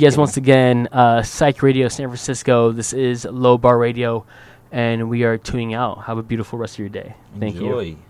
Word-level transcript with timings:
Yes, 0.00 0.16
once 0.16 0.38
again, 0.38 0.88
uh, 0.92 1.22
Psych 1.22 1.62
Radio 1.62 1.88
San 1.88 2.08
Francisco. 2.08 2.72
This 2.72 2.94
is 2.94 3.26
Low 3.26 3.58
Bar 3.58 3.76
Radio, 3.76 4.24
and 4.72 5.10
we 5.10 5.24
are 5.24 5.36
tuning 5.36 5.74
out. 5.74 6.04
Have 6.04 6.16
a 6.16 6.22
beautiful 6.22 6.58
rest 6.58 6.76
of 6.76 6.78
your 6.78 6.88
day. 6.88 7.14
Thank 7.38 7.56
you. 7.56 7.66
Enjoy. 7.66 7.84
Thank 7.84 8.09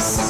Let's 0.00 0.29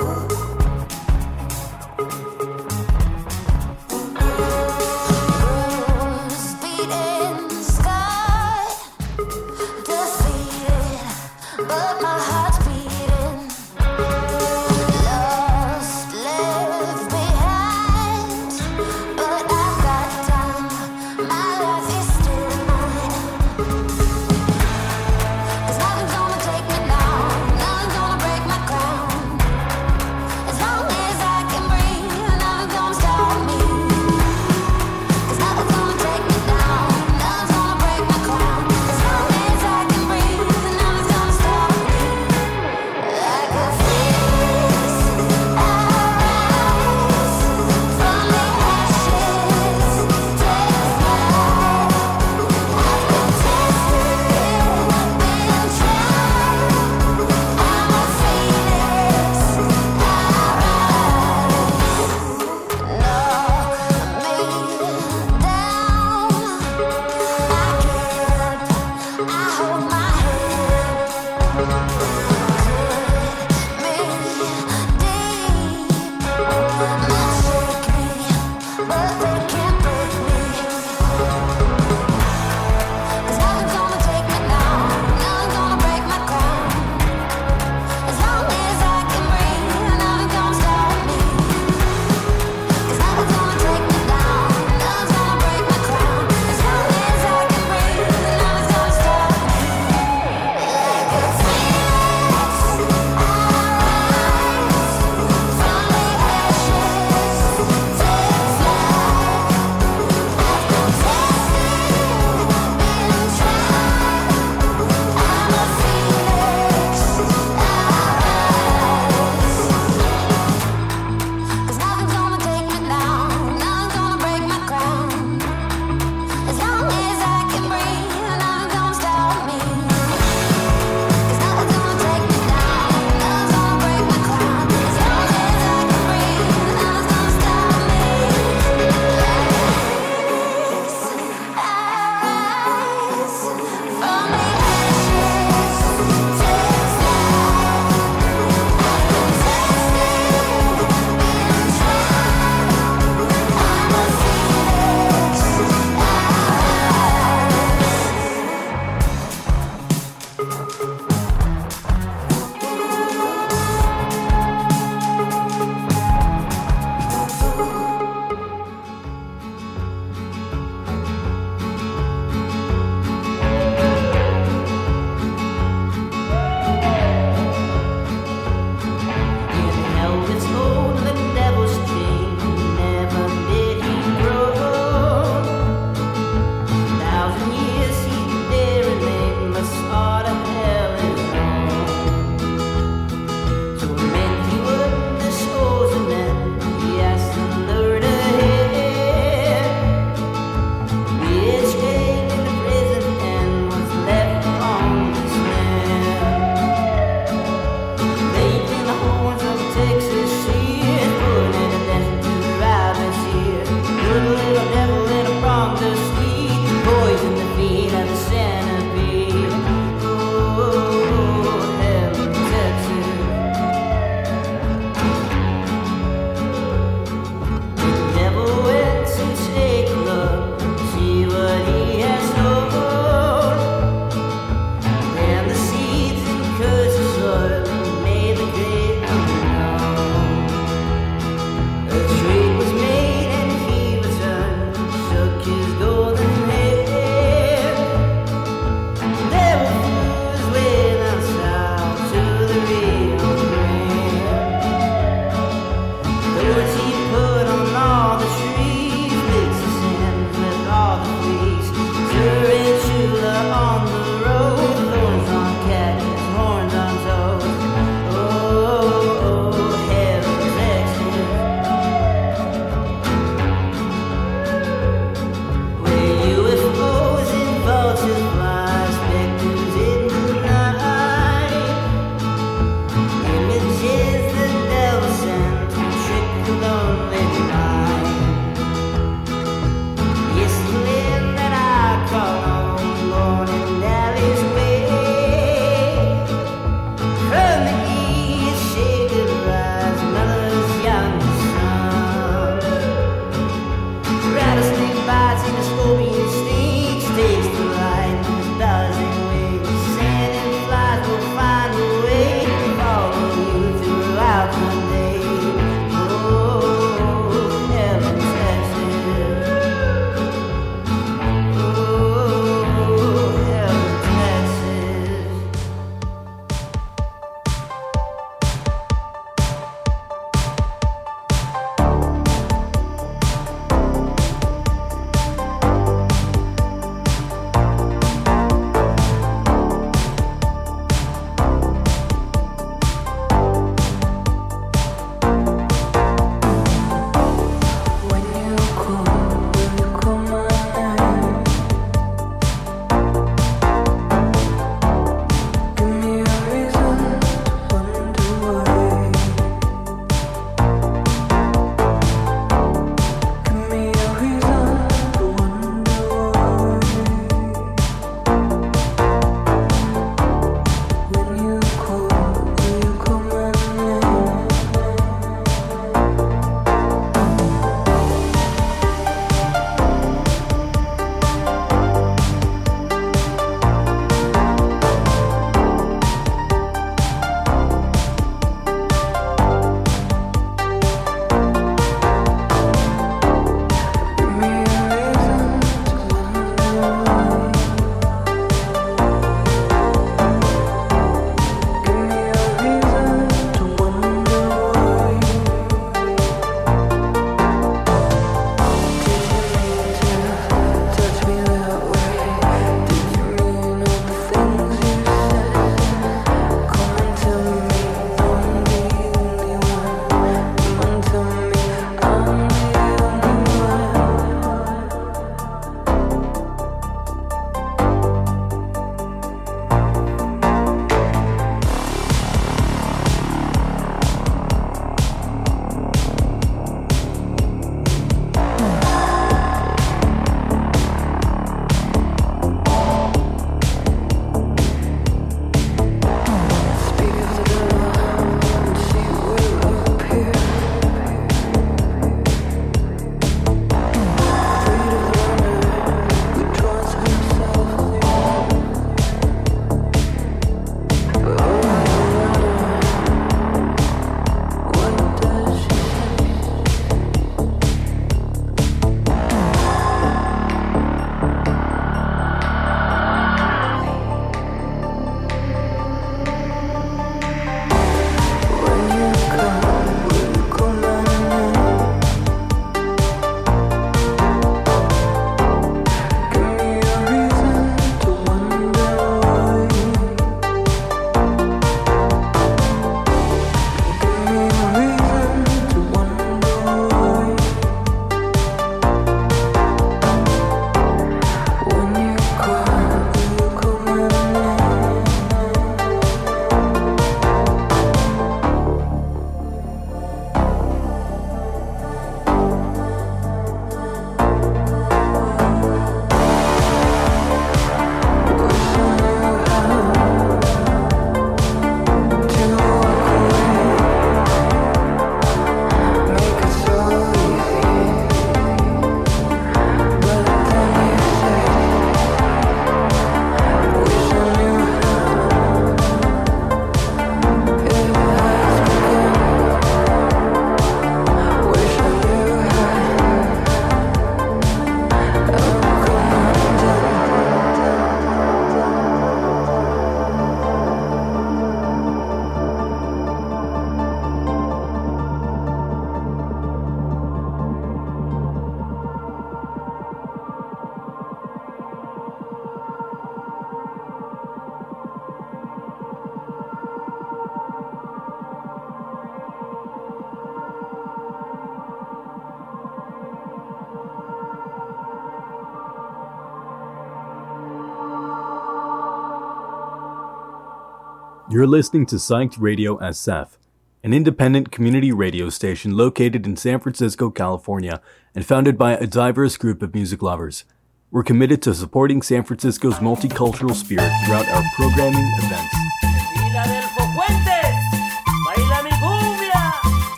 You're 581.31 581.47
listening 581.47 581.85
to 581.85 581.95
Psyched 581.95 582.35
Radio 582.41 582.77
SF, 582.79 583.37
an 583.85 583.93
independent 583.93 584.51
community 584.51 584.91
radio 584.91 585.29
station 585.29 585.77
located 585.77 586.27
in 586.27 586.35
San 586.35 586.59
Francisco, 586.59 587.09
California, 587.09 587.81
and 588.13 588.25
founded 588.25 588.57
by 588.57 588.73
a 588.73 588.85
diverse 588.85 589.37
group 589.37 589.61
of 589.61 589.73
music 589.73 590.01
lovers. 590.01 590.43
We're 590.91 591.03
committed 591.03 591.41
to 591.43 591.53
supporting 591.53 592.01
San 592.01 592.25
Francisco's 592.25 592.79
multicultural 592.79 593.55
spirit 593.55 593.89
throughout 594.03 594.27
our 594.27 594.43
programming 594.57 595.09
events. 595.19 595.60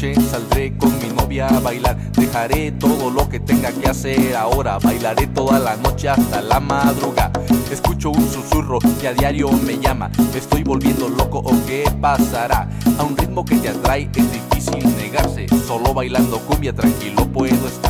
saldré 0.00 0.76
con 0.78 0.98
mi 0.98 1.10
novia 1.10 1.46
a 1.46 1.60
bailar. 1.60 1.96
Dejaré 2.12 2.72
todo 2.72 3.10
lo 3.10 3.28
que 3.28 3.38
tenga 3.38 3.70
que 3.70 3.86
hacer 3.86 4.34
ahora. 4.34 4.78
Bailaré 4.78 5.26
toda 5.26 5.58
la 5.58 5.76
noche 5.76 6.08
hasta 6.08 6.40
la 6.40 6.58
madrugada. 6.58 7.38
Escucho 7.70 8.10
un 8.10 8.28
susurro 8.28 8.78
que 9.00 9.08
a 9.08 9.12
diario 9.12 9.50
me 9.52 9.78
llama. 9.78 10.10
¿Me 10.32 10.38
estoy 10.38 10.62
volviendo 10.62 11.08
loco 11.08 11.40
o 11.40 11.52
qué 11.66 11.84
pasará? 12.00 12.68
A 12.98 13.02
un 13.02 13.16
ritmo 13.16 13.44
que 13.44 13.56
te 13.56 13.68
atrae 13.68 14.08
es 14.14 14.32
difícil 14.32 14.96
negarse. 14.96 15.46
Solo 15.66 15.92
bailando 15.92 16.38
cumbia 16.40 16.72
tranquilo 16.72 17.26
puedo 17.26 17.66
estar. 17.68 17.89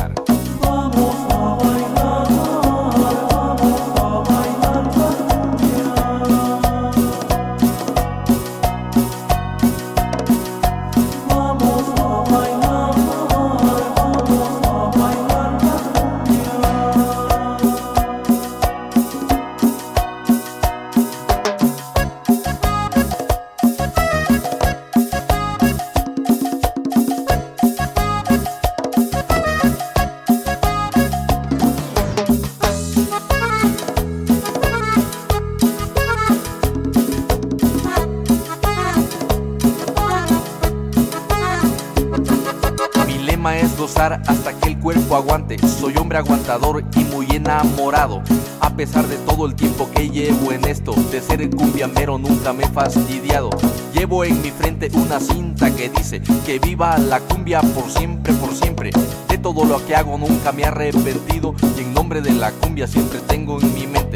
fastidiado. 52.71 53.49
Llevo 53.93 54.23
en 54.23 54.41
mi 54.41 54.51
frente 54.51 54.89
una 54.93 55.19
cinta 55.19 55.73
que 55.75 55.89
dice 55.89 56.21
que 56.45 56.59
viva 56.59 56.97
la 56.97 57.19
cumbia 57.19 57.61
por 57.61 57.89
siempre, 57.89 58.33
por 58.33 58.53
siempre. 58.53 58.91
De 59.27 59.37
todo 59.37 59.65
lo 59.65 59.85
que 59.85 59.95
hago 59.95 60.17
nunca 60.17 60.51
me 60.51 60.63
he 60.63 60.65
arrepentido 60.65 61.53
y 61.77 61.81
en 61.81 61.93
nombre 61.93 62.21
de 62.21 62.33
la 62.33 62.51
cumbia 62.51 62.87
siempre 62.87 63.19
tengo 63.27 63.59
en 63.59 63.73
mi 63.73 63.87
mente 63.87 64.10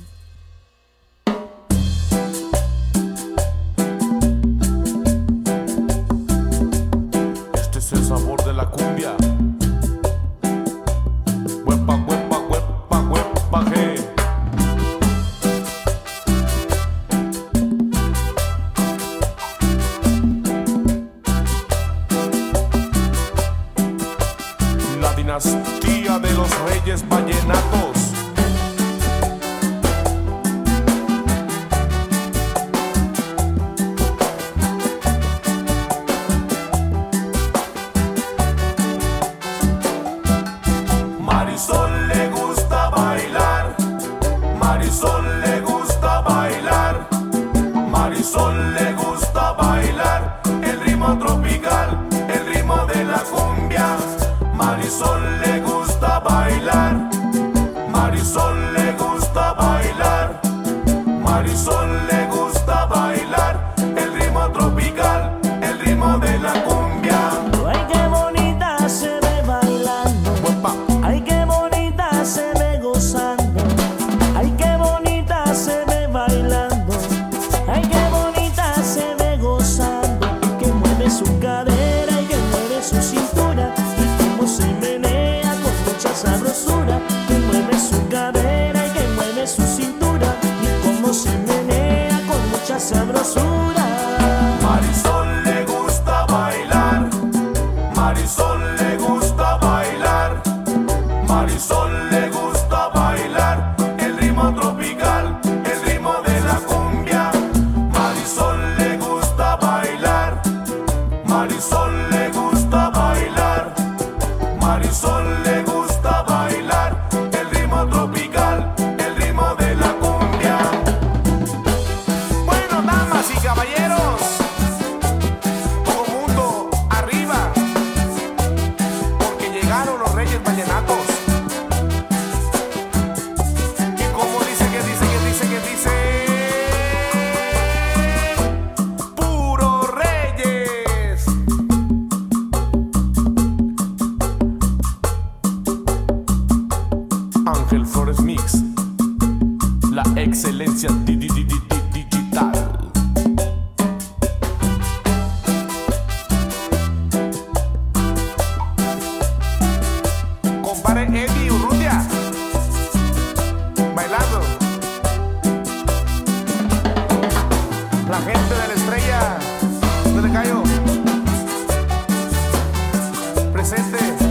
Presente. 173.51 174.30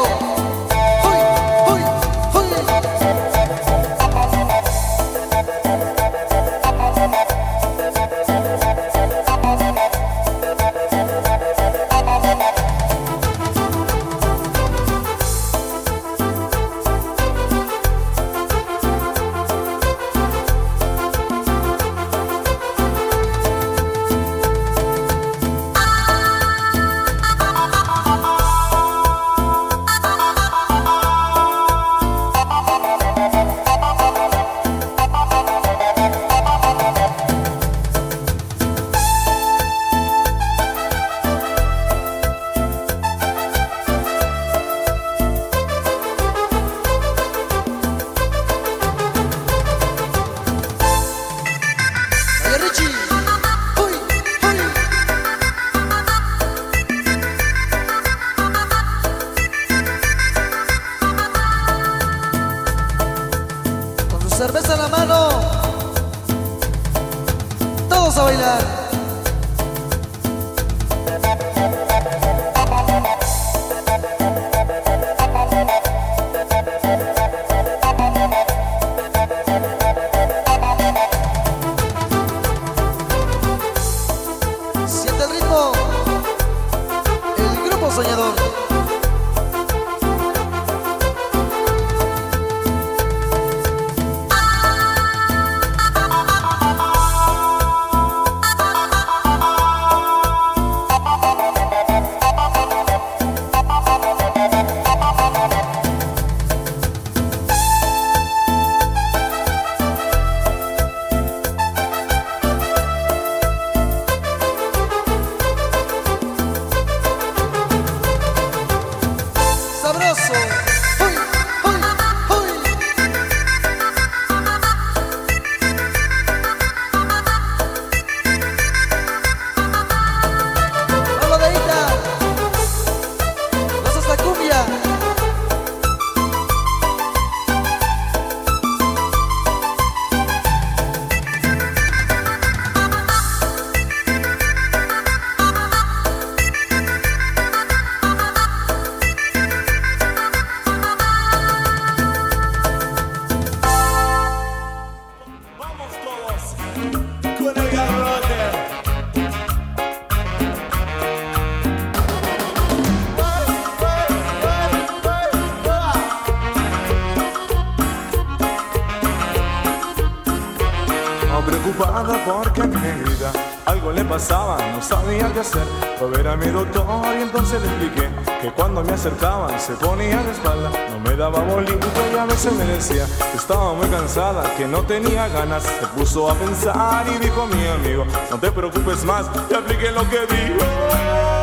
estaba 182.89 183.73
muy 183.73 183.87
cansada, 183.89 184.55
que 184.55 184.65
no 184.65 184.81
tenía 184.81 185.27
ganas. 185.27 185.61
Se 185.61 185.85
puso 185.87 186.29
a 186.29 186.33
pensar 186.33 187.05
y 187.07 187.19
dijo 187.19 187.45
mi 187.45 187.67
amigo, 187.67 188.05
no 188.29 188.39
te 188.39 188.51
preocupes 188.51 189.03
más, 189.03 189.31
te 189.47 189.55
apliqué 189.55 189.91
lo 189.91 190.01
que 190.09 190.21
dijo. 190.21 191.40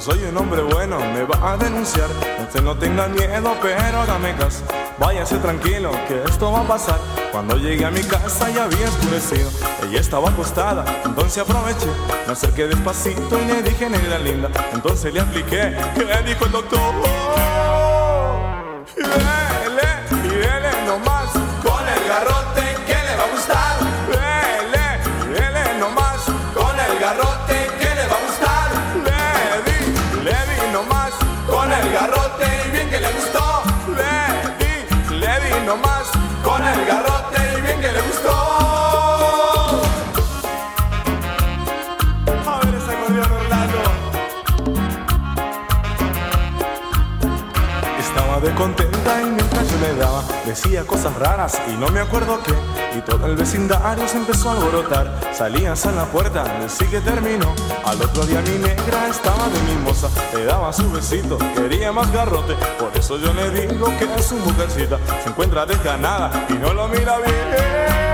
Soy 0.00 0.24
un 0.24 0.36
hombre 0.38 0.62
bueno, 0.62 0.98
me 1.12 1.24
va 1.24 1.52
a 1.52 1.56
denunciar. 1.58 2.08
Usted 2.40 2.62
no 2.62 2.74
tenga 2.74 3.06
miedo, 3.08 3.54
pero 3.60 4.06
dame 4.06 4.34
caso. 4.34 4.64
Váyase 4.98 5.36
tranquilo, 5.36 5.90
que 6.08 6.22
esto 6.24 6.50
va 6.50 6.60
a 6.60 6.66
pasar. 6.66 6.98
Cuando 7.30 7.56
llegué 7.58 7.84
a 7.84 7.90
mi 7.90 8.02
casa 8.02 8.48
ya 8.48 8.64
había 8.64 8.88
oscurecido. 8.88 9.50
Ella 9.86 10.00
estaba 10.00 10.30
acostada, 10.30 10.86
entonces 11.04 11.42
aproveché. 11.42 11.88
Me 12.26 12.32
acerqué 12.32 12.66
despacito 12.66 13.38
y 13.42 13.44
le 13.44 13.62
dije, 13.62 13.90
negra 13.90 14.18
linda. 14.18 14.48
Entonces 14.72 15.12
le 15.12 15.20
apliqué, 15.20 15.76
que 15.94 16.04
le 16.04 16.22
dijo 16.22 16.46
el 16.46 16.52
doctor. 16.52 16.80
contenta 48.60 49.22
y 49.22 49.30
mientras 49.30 49.70
yo 49.70 49.78
le 49.78 49.94
daba 49.94 50.22
Decía 50.44 50.84
cosas 50.84 51.14
raras 51.16 51.60
y 51.68 51.76
no 51.76 51.88
me 51.88 52.00
acuerdo 52.00 52.40
qué. 52.42 52.52
Y 52.98 53.00
todo 53.02 53.26
el 53.26 53.36
vecindario 53.36 54.06
se 54.08 54.16
empezó 54.16 54.50
a 54.50 54.54
alborotar. 54.54 55.20
Salías 55.32 55.86
a 55.86 55.92
la 55.92 56.04
puerta, 56.06 56.44
así 56.64 56.84
que 56.86 57.00
terminó. 57.00 57.54
Al 57.84 58.02
otro 58.02 58.26
día 58.26 58.40
mi 58.42 58.58
negra 58.58 59.08
estaba 59.08 59.48
de 59.48 59.60
mimosa 59.72 60.08
Le 60.34 60.44
daba 60.44 60.72
su 60.72 60.90
besito, 60.90 61.38
quería 61.54 61.92
más 61.92 62.10
garrote. 62.12 62.54
Por 62.78 62.90
eso 62.96 63.16
yo 63.18 63.32
le 63.32 63.50
digo 63.50 63.86
que 63.98 64.06
es 64.16 64.26
su 64.26 64.36
mujercita 64.36 64.98
Se 65.22 65.30
encuentra 65.30 65.66
desganada 65.66 66.46
y 66.48 66.54
no 66.54 66.74
lo 66.74 66.88
mira 66.88 67.16
bien. 67.18 68.09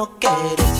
no 0.00 0.08
quieres. 0.18 0.79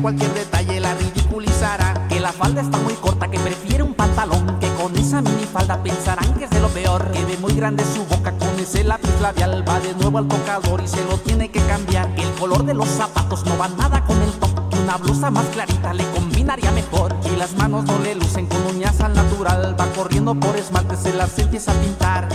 cualquier 0.00 0.32
detalle 0.34 0.80
la 0.80 0.94
ridiculizará. 0.94 2.06
Que 2.08 2.20
la 2.20 2.32
falda 2.32 2.62
está 2.62 2.78
muy 2.78 2.94
corta, 2.94 3.30
que 3.30 3.38
prefiere 3.38 3.82
un 3.82 3.94
pantalón. 3.94 4.58
Que 4.58 4.68
con 4.74 4.96
esa 4.96 5.20
minifalda 5.20 5.82
pensarán 5.82 6.34
que 6.34 6.44
es 6.44 6.50
de 6.50 6.60
lo 6.60 6.68
peor. 6.68 7.10
Que 7.12 7.24
ve 7.24 7.36
muy 7.38 7.54
grande 7.54 7.84
su 7.84 8.04
boca 8.04 8.32
con 8.32 8.58
ese 8.58 8.84
lápiz 8.84 9.20
labial. 9.20 9.64
Va 9.68 9.80
de 9.80 9.94
nuevo 9.94 10.18
al 10.18 10.28
tocador 10.28 10.82
y 10.82 10.88
se 10.88 11.04
lo 11.04 11.18
tiene 11.18 11.50
que 11.50 11.60
cambiar. 11.60 12.14
Que 12.14 12.22
el 12.22 12.32
color 12.34 12.64
de 12.64 12.74
los 12.74 12.88
zapatos 12.88 13.44
no 13.44 13.56
va 13.58 13.68
nada 13.68 14.04
con 14.04 14.20
el 14.22 14.32
top. 14.32 14.68
Que 14.70 14.78
una 14.78 14.96
blusa 14.96 15.30
más 15.30 15.46
clarita 15.46 15.92
le 15.94 16.04
combinaría 16.10 16.70
mejor. 16.72 17.14
Y 17.32 17.36
las 17.36 17.54
manos 17.54 17.84
no 17.84 17.98
le 17.98 18.14
lucen 18.14 18.46
con 18.46 18.64
uñas 18.74 19.00
al 19.00 19.14
natural. 19.14 19.76
Va 19.78 19.86
corriendo 19.92 20.34
por 20.34 20.56
esmalte, 20.56 20.96
se 20.96 21.14
las 21.14 21.38
empieza 21.38 21.72
a 21.72 21.74
pintar. 21.74 22.28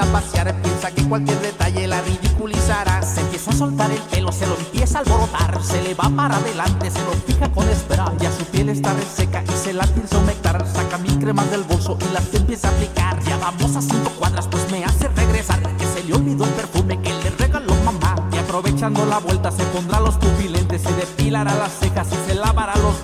A 0.00 0.06
pasear. 0.06 0.54
Piensa 0.62 0.90
que 0.90 1.04
cualquier 1.04 1.40
detalle 1.40 1.86
la 1.86 2.00
ridiculizará. 2.02 3.02
Se 3.02 3.20
empieza 3.20 3.50
a 3.50 3.54
soltar 3.54 3.90
el 3.90 4.00
pelo, 4.02 4.32
se 4.32 4.46
lo 4.46 4.56
empieza 4.56 4.98
a 4.98 5.00
alborotar. 5.02 5.62
Se 5.62 5.82
le 5.82 5.94
va 5.94 6.10
para 6.10 6.36
adelante, 6.36 6.90
se 6.90 7.02
lo 7.04 7.12
fija 7.26 7.50
con 7.52 7.68
espera. 7.68 8.12
Ya 8.18 8.30
su 8.32 8.44
piel 8.46 8.68
está 8.68 8.92
reseca 8.94 9.42
y 9.44 9.56
se 9.56 9.72
la 9.72 9.84
empieza 9.84 10.16
a 10.16 10.20
humectar. 10.20 10.66
Saca 10.66 10.98
mil 10.98 11.18
cremas 11.18 11.50
del 11.50 11.62
bolso 11.64 11.96
y 12.00 12.12
las 12.12 12.32
empieza 12.34 12.68
a 12.68 12.70
aplicar. 12.72 13.22
Ya 13.24 13.36
vamos 13.38 13.76
a 13.76 13.82
cinco 13.82 14.10
cuadras, 14.18 14.48
pues 14.48 14.70
me 14.70 14.84
hace 14.84 15.08
regresar. 15.08 15.60
Que 15.76 15.86
se 15.86 16.04
le 16.04 16.14
olvidó 16.14 16.44
el 16.44 16.50
perfume 16.50 17.00
que 17.00 17.12
le 17.12 17.30
regaló 17.30 17.74
mamá. 17.84 18.16
Y 18.32 18.36
aprovechando 18.38 19.04
la 19.06 19.18
vuelta, 19.18 19.50
se 19.52 19.64
pondrá 19.64 20.00
los 20.00 20.16
pupilentes, 20.16 20.82
se 20.82 20.92
depilará 20.94 21.54
las 21.54 21.72
cejas 21.78 22.08
y 22.12 22.30
se 22.30 22.34
lavará 22.34 22.74
los 22.76 23.03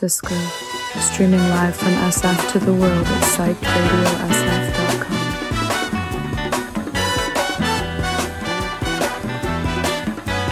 Francisco, 0.00 0.34
streaming 0.98 1.46
live 1.50 1.76
from 1.76 1.92
SF 1.92 2.52
to 2.52 2.58
the 2.58 2.72
world 2.72 3.06
at 3.06 3.22
psychedradiosf.com. 3.22 4.49